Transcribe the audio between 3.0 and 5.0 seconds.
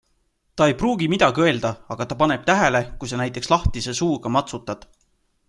kui sa näiteks lahtise suuga matsutad.